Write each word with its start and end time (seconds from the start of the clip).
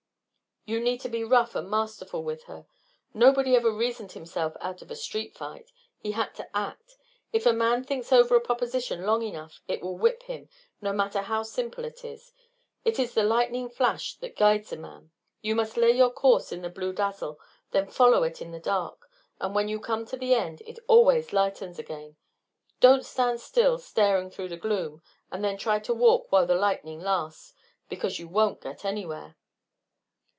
You 0.63 0.79
need 0.79 0.99
to 1.01 1.09
be 1.09 1.23
rough 1.23 1.55
and 1.55 1.67
masterful 1.67 2.23
with 2.23 2.43
her. 2.43 2.67
Nobody 3.15 3.55
ever 3.55 3.71
reasoned 3.71 4.11
himself 4.11 4.55
out 4.61 4.83
of 4.83 4.91
a 4.91 4.95
street 4.95 5.33
fight. 5.35 5.71
He 5.97 6.11
had 6.11 6.35
to 6.35 6.55
act. 6.55 6.97
If 7.33 7.47
a 7.47 7.51
man 7.51 7.83
thinks 7.83 8.11
over 8.13 8.35
a 8.35 8.39
proposition 8.39 9.01
long 9.03 9.23
enough 9.23 9.59
it 9.67 9.81
will 9.81 9.97
whip 9.97 10.21
him, 10.21 10.49
no 10.79 10.93
matter 10.93 11.23
how 11.23 11.41
simple 11.41 11.83
it 11.83 12.05
is. 12.05 12.31
It's 12.85 13.13
the 13.15 13.23
lightning 13.23 13.69
flash 13.69 14.13
that 14.17 14.35
guides 14.37 14.71
a 14.71 14.77
man. 14.77 15.09
You 15.41 15.55
must 15.55 15.77
lay 15.77 15.89
your 15.91 16.11
course 16.11 16.51
in 16.51 16.61
the 16.61 16.69
blue 16.69 16.93
dazzle, 16.93 17.39
then 17.71 17.87
follow 17.87 18.21
it 18.21 18.39
in 18.39 18.51
the 18.51 18.59
dark; 18.59 19.09
and 19.39 19.55
when 19.55 19.67
you 19.67 19.79
come 19.79 20.05
to 20.05 20.15
the 20.15 20.35
end, 20.35 20.61
it 20.67 20.77
always 20.87 21.33
lightens 21.33 21.79
again. 21.79 22.17
Don't 22.79 23.03
stand 23.03 23.39
still, 23.41 23.79
staring 23.79 24.29
through 24.29 24.49
the 24.49 24.57
gloom, 24.57 25.01
and 25.31 25.43
then 25.43 25.57
try 25.57 25.79
to 25.79 25.93
walk 25.93 26.31
while 26.31 26.45
the 26.45 26.53
lightning 26.53 26.99
lasts, 27.01 27.55
because 27.89 28.19
you 28.19 28.27
won't 28.27 28.61
get 28.61 28.85
anywhere." 28.85 29.35